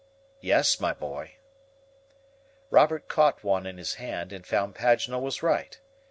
[0.39, 1.35] "Yes, my boy."
[2.71, 5.79] Robert caught one in his hand, and found Paganel was right.